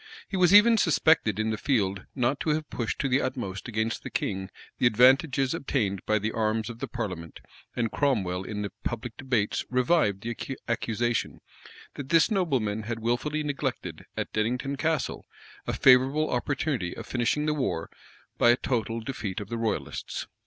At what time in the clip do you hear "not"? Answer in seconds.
2.15-2.39